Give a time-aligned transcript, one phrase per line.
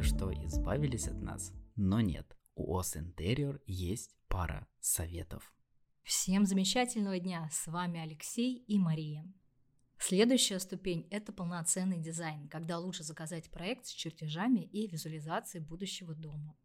[0.00, 2.36] думали, что избавились от нас, но нет.
[2.54, 5.54] У ОС Интерьор есть пара советов.
[6.02, 7.48] Всем замечательного дня!
[7.52, 9.24] С вами Алексей и Мария.
[9.98, 16.56] Следующая ступень– это полноценный дизайн, когда лучше заказать проект с чертежами и визуализацией будущего дома.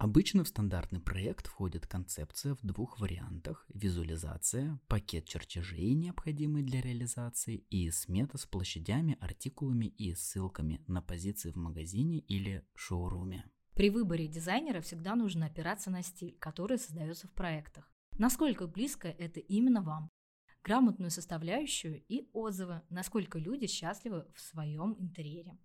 [0.00, 7.56] Обычно в стандартный проект входит концепция в двух вариантах– визуализация, пакет чертежей, необходимый для реализации,
[7.68, 13.44] и смета с площадями, артикулами и ссылками на позиции в магазине или шоуруме.
[13.74, 17.92] При выборе дизайнера всегда нужно опираться на стиль, который создается в проектах.
[18.16, 20.10] Насколько близко это именно вам,
[20.64, 25.58] грамотную составляющую и отзывы, насколько люди счастливы в своем интерьере.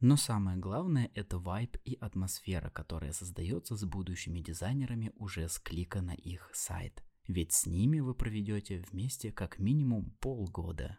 [0.00, 6.02] Но самое главное– это вайб и атмосфера, которая создается с будущими дизайнерами уже с клика
[6.02, 7.02] на их сайт.
[7.26, 10.98] Ведь с ними вы проведете вместе как минимум полгода.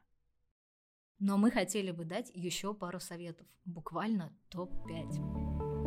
[1.20, 5.78] Но мы хотели бы дать еще пару советов, буквально топ-5.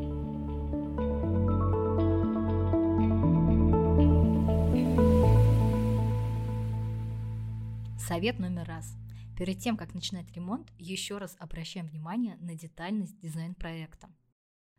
[7.99, 8.97] Совет номер раз.
[9.41, 14.15] Перед тем, как начинать ремонт, еще раз обращаем внимание на детальность дизайн-проекта.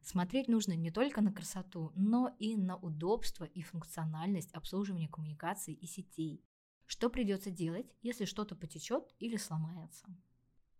[0.03, 5.87] Смотреть нужно не только на красоту, но и на удобство и функциональность обслуживания коммуникаций и
[5.87, 6.45] сетей.
[6.85, 10.05] Что придется делать, если что-то потечет или сломается?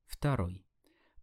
[0.06, 0.64] Второй.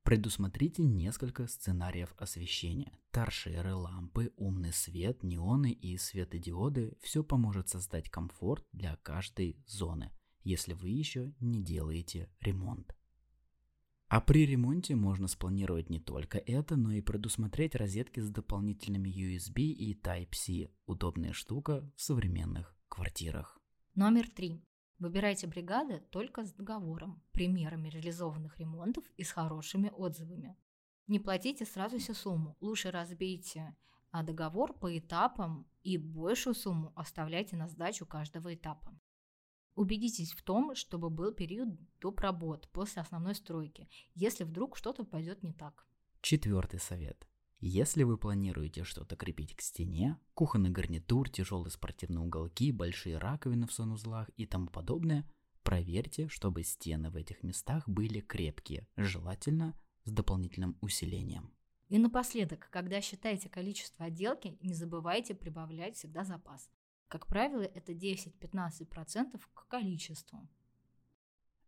[0.02, 2.98] Предусмотрите несколько сценариев освещения.
[3.12, 10.10] Торшеры, лампы, умный свет, неоны и светодиоды– все поможет создать комфорт для каждой зоны
[10.42, 12.94] если вы еще не делаете ремонт.
[14.08, 19.62] А при ремонте можно спланировать не только это, но и предусмотреть розетки с дополнительными USB
[19.64, 20.70] и Type-C.
[20.86, 23.61] Удобная штука в современных квартирах.
[23.94, 24.64] Номер три.
[24.98, 30.56] Выбирайте бригады только с договором, примерами реализованных ремонтов и с хорошими отзывами.
[31.06, 33.77] Не платите сразу всю сумму, лучше разбейте
[34.10, 38.97] а договор по этапам и большую сумму оставляйте на сдачу каждого этапа.
[39.78, 41.69] Убедитесь в том, чтобы был период
[42.00, 42.19] доп.
[42.19, 45.87] работ после основной стройки, если вдруг что-то пойдет не так.
[46.21, 47.28] Четвертый совет.
[47.61, 53.72] Если вы планируете что-то крепить к стене, кухонный гарнитур, тяжелые спортивные уголки, большие раковины в
[53.72, 55.25] санузлах и тому подобное,
[55.62, 61.55] проверьте, чтобы стены в этих местах были крепкие, желательно с дополнительным усилением.
[61.87, 66.69] И напоследок, когда считаете количество отделки, не забывайте прибавлять всегда запас.
[67.08, 70.46] Как правило, это 10-15% к количеству.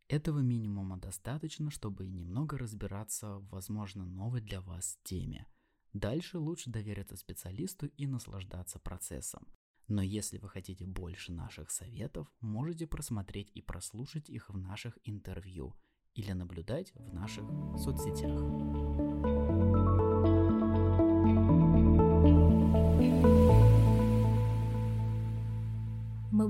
[0.08, 5.46] Этого минимума достаточно, чтобы немного разбираться в, возможно, новой для вас теме.
[5.92, 9.46] Дальше лучше довериться специалисту и наслаждаться процессом.
[9.88, 15.74] Но если вы хотите больше наших советов, можете просмотреть и прослушать их в наших интервью
[16.14, 17.44] или наблюдать в наших
[17.76, 18.40] соцсетях.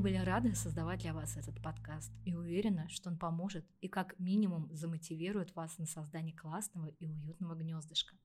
[0.00, 4.68] Были рады создавать для вас этот подкаст и уверены, что он поможет и как минимум
[4.72, 8.16] замотивирует вас на создание классного и уютного гнездышка,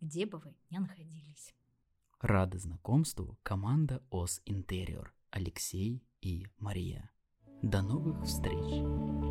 [0.00, 1.54] где бы вы ни находились.
[2.20, 7.10] Рады знакомству команда ОС Интериор Алексей и Мария.
[7.62, 9.29] До новых встреч!